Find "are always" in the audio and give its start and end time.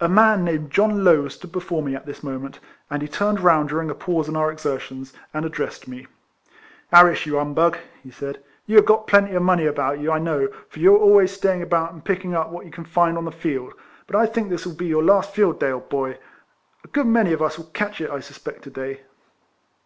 10.94-11.32